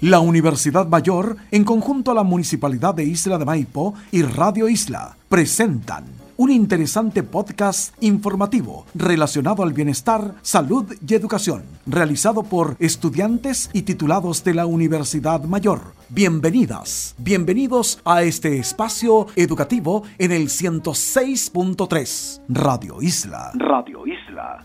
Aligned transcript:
La 0.00 0.20
Universidad 0.20 0.86
Mayor, 0.86 1.36
en 1.50 1.62
conjunto 1.62 2.10
a 2.10 2.14
la 2.14 2.22
Municipalidad 2.22 2.94
de 2.94 3.04
Isla 3.04 3.36
de 3.36 3.44
Maipo 3.44 3.92
y 4.10 4.22
Radio 4.22 4.66
Isla, 4.66 5.14
presentan 5.28 6.04
un 6.38 6.50
interesante 6.50 7.22
podcast 7.22 7.94
informativo 8.02 8.86
relacionado 8.94 9.62
al 9.62 9.74
bienestar, 9.74 10.36
salud 10.40 10.86
y 11.06 11.14
educación, 11.14 11.64
realizado 11.84 12.44
por 12.44 12.76
estudiantes 12.78 13.68
y 13.74 13.82
titulados 13.82 14.42
de 14.42 14.54
la 14.54 14.64
Universidad 14.64 15.44
Mayor. 15.44 15.82
Bienvenidas, 16.08 17.14
bienvenidos 17.18 18.00
a 18.06 18.22
este 18.22 18.58
espacio 18.58 19.26
educativo 19.36 20.04
en 20.16 20.32
el 20.32 20.48
106.3 20.48 22.40
Radio 22.48 23.02
Isla. 23.02 23.50
Radio 23.54 24.06
Isla. 24.06 24.64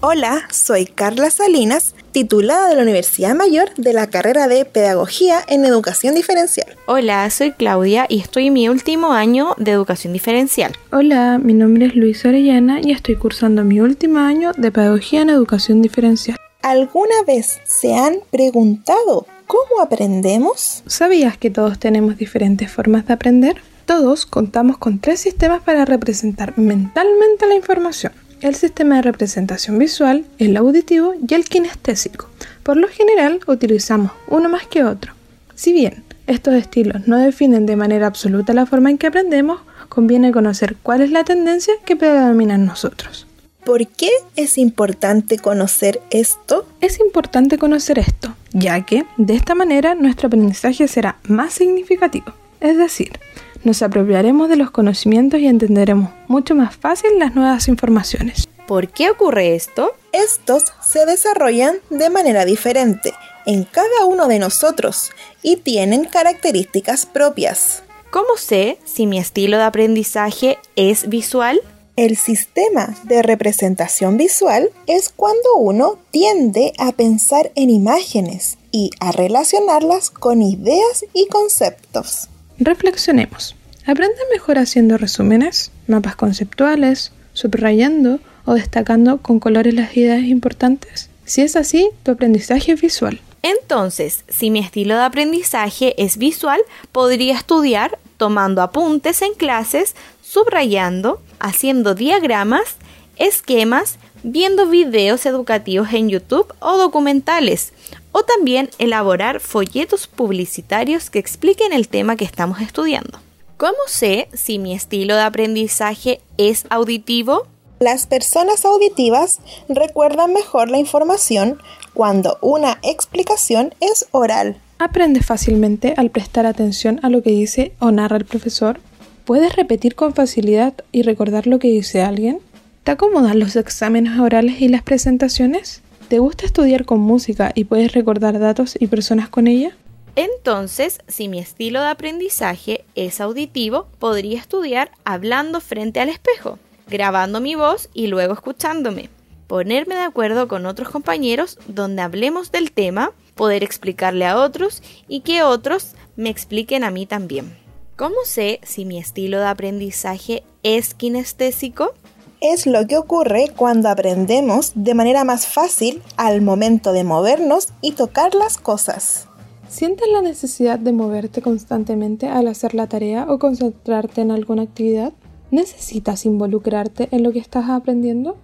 Hola, 0.00 0.42
soy 0.50 0.86
Carla 0.86 1.28
Salinas, 1.28 1.96
titulada 2.18 2.68
de 2.68 2.74
la 2.74 2.82
Universidad 2.82 3.36
Mayor 3.36 3.72
de 3.76 3.92
la 3.92 4.08
carrera 4.08 4.48
de 4.48 4.64
Pedagogía 4.64 5.38
en 5.46 5.64
Educación 5.64 6.16
Diferencial. 6.16 6.66
Hola, 6.86 7.30
soy 7.30 7.52
Claudia 7.52 8.06
y 8.08 8.18
estoy 8.18 8.48
en 8.48 8.54
mi 8.54 8.68
último 8.68 9.12
año 9.12 9.54
de 9.56 9.70
Educación 9.70 10.12
Diferencial. 10.14 10.72
Hola, 10.90 11.38
mi 11.38 11.54
nombre 11.54 11.86
es 11.86 11.94
Luis 11.94 12.24
Orellana 12.24 12.80
y 12.82 12.90
estoy 12.90 13.14
cursando 13.14 13.62
mi 13.62 13.78
último 13.78 14.18
año 14.18 14.50
de 14.56 14.72
Pedagogía 14.72 15.20
en 15.20 15.30
Educación 15.30 15.80
Diferencial. 15.80 16.36
¿Alguna 16.60 17.22
vez 17.24 17.60
se 17.64 17.94
han 17.94 18.16
preguntado 18.32 19.24
cómo 19.46 19.80
aprendemos? 19.80 20.82
¿Sabías 20.88 21.38
que 21.38 21.50
todos 21.50 21.78
tenemos 21.78 22.18
diferentes 22.18 22.68
formas 22.68 23.06
de 23.06 23.12
aprender? 23.12 23.62
Todos 23.86 24.26
contamos 24.26 24.76
con 24.76 24.98
tres 24.98 25.20
sistemas 25.20 25.62
para 25.62 25.84
representar 25.84 26.58
mentalmente 26.58 27.46
la 27.46 27.54
información 27.54 28.12
el 28.40 28.54
sistema 28.54 28.96
de 28.96 29.02
representación 29.02 29.78
visual, 29.78 30.24
el 30.38 30.56
auditivo 30.56 31.14
y 31.26 31.34
el 31.34 31.44
kinestésico. 31.44 32.28
Por 32.62 32.76
lo 32.76 32.88
general 32.88 33.40
utilizamos 33.46 34.12
uno 34.28 34.48
más 34.48 34.66
que 34.66 34.84
otro. 34.84 35.12
Si 35.54 35.72
bien 35.72 36.04
estos 36.26 36.54
estilos 36.54 37.08
no 37.08 37.18
definen 37.18 37.66
de 37.66 37.76
manera 37.76 38.06
absoluta 38.06 38.52
la 38.52 38.66
forma 38.66 38.90
en 38.90 38.98
que 38.98 39.06
aprendemos, 39.06 39.60
conviene 39.88 40.32
conocer 40.32 40.76
cuál 40.82 41.00
es 41.00 41.10
la 41.10 41.24
tendencia 41.24 41.74
que 41.84 41.96
predomina 41.96 42.54
en 42.54 42.66
nosotros. 42.66 43.26
¿Por 43.64 43.86
qué 43.86 44.10
es 44.36 44.56
importante 44.56 45.38
conocer 45.38 46.00
esto? 46.10 46.66
Es 46.80 47.00
importante 47.00 47.58
conocer 47.58 47.98
esto, 47.98 48.34
ya 48.52 48.84
que 48.86 49.04
de 49.16 49.34
esta 49.34 49.54
manera 49.54 49.94
nuestro 49.94 50.28
aprendizaje 50.28 50.88
será 50.88 51.18
más 51.24 51.54
significativo. 51.54 52.32
Es 52.60 52.76
decir, 52.76 53.18
nos 53.64 53.82
apropiaremos 53.82 54.48
de 54.48 54.56
los 54.56 54.70
conocimientos 54.70 55.40
y 55.40 55.46
entenderemos 55.46 56.10
mucho 56.26 56.54
más 56.54 56.76
fácil 56.76 57.18
las 57.18 57.34
nuevas 57.34 57.68
informaciones. 57.68 58.48
¿Por 58.66 58.88
qué 58.88 59.10
ocurre 59.10 59.54
esto? 59.54 59.92
Estos 60.12 60.64
se 60.86 61.06
desarrollan 61.06 61.76
de 61.90 62.10
manera 62.10 62.44
diferente 62.44 63.14
en 63.46 63.64
cada 63.64 64.04
uno 64.04 64.28
de 64.28 64.38
nosotros 64.38 65.10
y 65.42 65.56
tienen 65.56 66.04
características 66.04 67.06
propias. 67.06 67.82
¿Cómo 68.10 68.36
sé 68.36 68.78
si 68.84 69.06
mi 69.06 69.18
estilo 69.18 69.56
de 69.56 69.64
aprendizaje 69.64 70.58
es 70.76 71.08
visual? 71.08 71.60
El 71.96 72.16
sistema 72.16 72.94
de 73.04 73.22
representación 73.22 74.16
visual 74.18 74.70
es 74.86 75.08
cuando 75.08 75.56
uno 75.56 75.98
tiende 76.10 76.72
a 76.78 76.92
pensar 76.92 77.50
en 77.54 77.70
imágenes 77.70 78.56
y 78.70 78.90
a 79.00 79.12
relacionarlas 79.12 80.10
con 80.10 80.40
ideas 80.42 81.04
y 81.12 81.26
conceptos. 81.26 82.28
Reflexionemos. 82.58 83.54
¿Aprende 83.86 84.18
mejor 84.32 84.58
haciendo 84.58 84.98
resúmenes, 84.98 85.70
mapas 85.86 86.16
conceptuales, 86.16 87.12
subrayando 87.32 88.20
o 88.44 88.54
destacando 88.54 89.18
con 89.18 89.38
colores 89.40 89.74
las 89.74 89.96
ideas 89.96 90.24
importantes? 90.24 91.08
Si 91.24 91.42
es 91.42 91.56
así, 91.56 91.90
tu 92.02 92.10
aprendizaje 92.10 92.72
es 92.72 92.80
visual. 92.80 93.20
Entonces, 93.42 94.24
si 94.28 94.50
mi 94.50 94.58
estilo 94.58 94.94
de 94.94 95.02
aprendizaje 95.02 95.94
es 96.02 96.18
visual, 96.18 96.60
podría 96.90 97.36
estudiar 97.36 97.98
tomando 98.16 98.60
apuntes 98.62 99.22
en 99.22 99.34
clases, 99.34 99.94
subrayando, 100.20 101.22
haciendo 101.38 101.94
diagramas, 101.94 102.76
esquemas, 103.16 103.98
viendo 104.22 104.66
videos 104.66 105.26
educativos 105.26 105.92
en 105.92 106.08
YouTube 106.08 106.52
o 106.60 106.76
documentales, 106.76 107.72
o 108.12 108.22
también 108.22 108.70
elaborar 108.78 109.40
folletos 109.40 110.06
publicitarios 110.06 111.10
que 111.10 111.18
expliquen 111.18 111.72
el 111.72 111.88
tema 111.88 112.16
que 112.16 112.24
estamos 112.24 112.60
estudiando. 112.60 113.20
¿Cómo 113.56 113.78
sé 113.86 114.28
si 114.32 114.58
mi 114.58 114.74
estilo 114.74 115.16
de 115.16 115.22
aprendizaje 115.22 116.20
es 116.36 116.64
auditivo? 116.70 117.46
Las 117.80 118.06
personas 118.06 118.64
auditivas 118.64 119.40
recuerdan 119.68 120.32
mejor 120.32 120.68
la 120.68 120.78
información 120.78 121.58
cuando 121.94 122.38
una 122.40 122.78
explicación 122.82 123.74
es 123.80 124.06
oral. 124.10 124.60
¿Aprendes 124.78 125.26
fácilmente 125.26 125.94
al 125.96 126.10
prestar 126.10 126.46
atención 126.46 127.00
a 127.02 127.08
lo 127.08 127.22
que 127.22 127.30
dice 127.30 127.72
o 127.80 127.90
narra 127.90 128.16
el 128.16 128.24
profesor? 128.24 128.80
¿Puedes 129.24 129.56
repetir 129.56 129.94
con 129.94 130.14
facilidad 130.14 130.74
y 130.92 131.02
recordar 131.02 131.46
lo 131.46 131.58
que 131.58 131.68
dice 131.68 132.02
alguien? 132.02 132.40
¿Te 132.88 132.92
acomodan 132.92 133.38
los 133.38 133.54
exámenes 133.54 134.18
orales 134.18 134.62
y 134.62 134.68
las 134.68 134.82
presentaciones? 134.82 135.82
¿Te 136.08 136.20
gusta 136.20 136.46
estudiar 136.46 136.86
con 136.86 137.00
música 137.00 137.52
y 137.54 137.64
puedes 137.64 137.92
recordar 137.92 138.38
datos 138.38 138.78
y 138.80 138.86
personas 138.86 139.28
con 139.28 139.46
ella? 139.46 139.76
Entonces, 140.16 141.00
si 141.06 141.28
mi 141.28 141.38
estilo 141.38 141.82
de 141.82 141.88
aprendizaje 141.88 142.86
es 142.94 143.20
auditivo, 143.20 143.88
podría 143.98 144.38
estudiar 144.38 144.90
hablando 145.04 145.60
frente 145.60 146.00
al 146.00 146.08
espejo, 146.08 146.58
grabando 146.88 147.42
mi 147.42 147.56
voz 147.56 147.90
y 147.92 148.06
luego 148.06 148.32
escuchándome. 148.32 149.10
Ponerme 149.48 149.94
de 149.94 150.04
acuerdo 150.04 150.48
con 150.48 150.64
otros 150.64 150.88
compañeros 150.88 151.58
donde 151.66 152.00
hablemos 152.00 152.52
del 152.52 152.72
tema, 152.72 153.12
poder 153.34 153.64
explicarle 153.64 154.24
a 154.24 154.38
otros 154.38 154.82
y 155.08 155.20
que 155.20 155.42
otros 155.42 155.94
me 156.16 156.30
expliquen 156.30 156.84
a 156.84 156.90
mí 156.90 157.04
también. 157.04 157.54
¿Cómo 157.96 158.16
sé 158.24 158.60
si 158.62 158.86
mi 158.86 158.98
estilo 158.98 159.40
de 159.40 159.48
aprendizaje 159.48 160.42
es 160.62 160.94
kinestésico? 160.94 161.92
Es 162.40 162.66
lo 162.66 162.86
que 162.86 162.96
ocurre 162.96 163.50
cuando 163.56 163.88
aprendemos 163.88 164.72
de 164.74 164.94
manera 164.94 165.24
más 165.24 165.46
fácil 165.46 166.02
al 166.16 166.40
momento 166.40 166.92
de 166.92 167.04
movernos 167.04 167.68
y 167.80 167.92
tocar 167.92 168.34
las 168.34 168.58
cosas. 168.58 169.26
¿Sientes 169.68 170.06
la 170.10 170.22
necesidad 170.22 170.78
de 170.78 170.92
moverte 170.92 171.42
constantemente 171.42 172.28
al 172.28 172.48
hacer 172.48 172.74
la 172.74 172.86
tarea 172.86 173.26
o 173.28 173.38
concentrarte 173.38 174.20
en 174.20 174.30
alguna 174.30 174.62
actividad? 174.62 175.12
¿Necesitas 175.50 176.24
involucrarte 176.26 177.08
en 177.10 177.22
lo 177.22 177.32
que 177.32 177.38
estás 177.38 177.68
aprendiendo? 177.68 178.36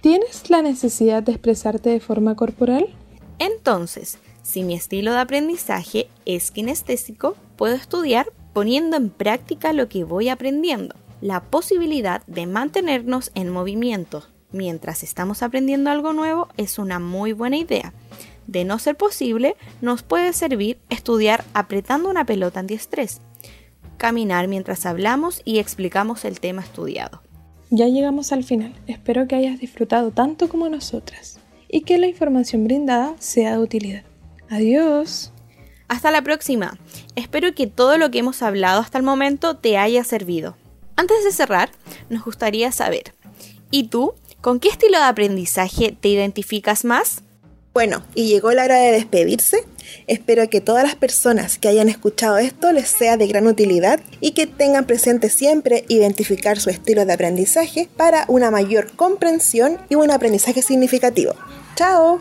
¿Tienes 0.00 0.48
la 0.48 0.62
necesidad 0.62 1.22
de 1.22 1.32
expresarte 1.32 1.90
de 1.90 2.00
forma 2.00 2.36
corporal? 2.36 2.86
Entonces, 3.38 4.18
si 4.42 4.62
mi 4.62 4.74
estilo 4.74 5.12
de 5.12 5.18
aprendizaje 5.18 6.08
es 6.24 6.50
kinestésico, 6.50 7.36
puedo 7.56 7.74
estudiar 7.74 8.26
poniendo 8.54 8.96
en 8.96 9.10
práctica 9.10 9.72
lo 9.72 9.88
que 9.88 10.04
voy 10.04 10.28
aprendiendo 10.28 10.94
la 11.20 11.40
posibilidad 11.42 12.22
de 12.26 12.46
mantenernos 12.46 13.30
en 13.34 13.50
movimiento 13.50 14.24
mientras 14.52 15.02
estamos 15.02 15.42
aprendiendo 15.42 15.90
algo 15.90 16.12
nuevo 16.12 16.48
es 16.56 16.78
una 16.78 16.98
muy 16.98 17.32
buena 17.32 17.56
idea. 17.56 17.92
De 18.46 18.64
no 18.64 18.78
ser 18.78 18.96
posible, 18.96 19.56
nos 19.80 20.02
puede 20.02 20.32
servir 20.32 20.78
estudiar 20.88 21.44
apretando 21.54 22.10
una 22.10 22.24
pelota 22.24 22.60
antiestrés, 22.60 23.20
caminar 23.96 24.48
mientras 24.48 24.86
hablamos 24.86 25.42
y 25.44 25.58
explicamos 25.58 26.24
el 26.24 26.40
tema 26.40 26.62
estudiado. 26.62 27.22
Ya 27.70 27.86
llegamos 27.86 28.32
al 28.32 28.42
final. 28.42 28.74
Espero 28.88 29.28
que 29.28 29.36
hayas 29.36 29.60
disfrutado 29.60 30.10
tanto 30.10 30.48
como 30.48 30.68
nosotras 30.68 31.38
y 31.68 31.82
que 31.82 31.98
la 31.98 32.08
información 32.08 32.64
brindada 32.64 33.14
sea 33.20 33.52
de 33.52 33.62
utilidad. 33.62 34.02
Adiós. 34.48 35.32
Hasta 35.86 36.10
la 36.10 36.22
próxima. 36.22 36.76
Espero 37.14 37.54
que 37.54 37.68
todo 37.68 37.98
lo 37.98 38.10
que 38.10 38.18
hemos 38.18 38.42
hablado 38.42 38.80
hasta 38.80 38.98
el 38.98 39.04
momento 39.04 39.56
te 39.56 39.78
haya 39.78 40.02
servido. 40.02 40.56
Antes 41.00 41.24
de 41.24 41.32
cerrar, 41.32 41.70
nos 42.10 42.22
gustaría 42.26 42.72
saber, 42.72 43.14
¿y 43.70 43.84
tú 43.84 44.12
con 44.42 44.60
qué 44.60 44.68
estilo 44.68 44.98
de 44.98 45.04
aprendizaje 45.04 45.96
te 45.98 46.08
identificas 46.08 46.84
más? 46.84 47.22
Bueno, 47.72 48.02
y 48.14 48.26
llegó 48.26 48.52
la 48.52 48.64
hora 48.64 48.76
de 48.76 48.92
despedirse. 48.92 49.64
Espero 50.06 50.50
que 50.50 50.60
todas 50.60 50.84
las 50.84 50.96
personas 50.96 51.58
que 51.58 51.68
hayan 51.68 51.88
escuchado 51.88 52.36
esto 52.36 52.70
les 52.72 52.88
sea 52.88 53.16
de 53.16 53.28
gran 53.28 53.46
utilidad 53.46 53.98
y 54.20 54.32
que 54.32 54.46
tengan 54.46 54.84
presente 54.84 55.30
siempre 55.30 55.86
identificar 55.88 56.60
su 56.60 56.68
estilo 56.68 57.06
de 57.06 57.14
aprendizaje 57.14 57.88
para 57.96 58.26
una 58.28 58.50
mayor 58.50 58.94
comprensión 58.94 59.78
y 59.88 59.94
un 59.94 60.10
aprendizaje 60.10 60.60
significativo. 60.60 61.32
¡Chao! 61.76 62.20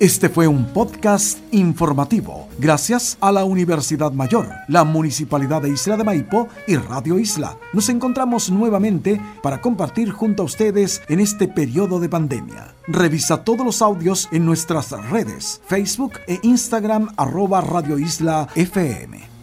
Este 0.00 0.28
fue 0.28 0.48
un 0.48 0.66
podcast 0.66 1.38
informativo 1.52 2.48
gracias 2.58 3.16
a 3.20 3.30
la 3.30 3.44
Universidad 3.44 4.10
Mayor, 4.10 4.48
la 4.66 4.82
Municipalidad 4.82 5.62
de 5.62 5.70
Isla 5.70 5.96
de 5.96 6.02
Maipo 6.02 6.48
y 6.66 6.74
Radio 6.74 7.16
Isla. 7.16 7.56
Nos 7.72 7.88
encontramos 7.88 8.50
nuevamente 8.50 9.20
para 9.40 9.60
compartir 9.60 10.10
junto 10.10 10.42
a 10.42 10.46
ustedes 10.46 11.00
en 11.08 11.20
este 11.20 11.46
periodo 11.46 12.00
de 12.00 12.08
pandemia. 12.08 12.74
Revisa 12.88 13.44
todos 13.44 13.64
los 13.64 13.82
audios 13.82 14.28
en 14.32 14.44
nuestras 14.44 14.90
redes, 15.10 15.60
Facebook 15.66 16.14
e 16.26 16.40
Instagram 16.42 17.10
arroba 17.16 17.60
Radio 17.60 17.96
Isla 17.96 18.48
FM. 18.56 19.33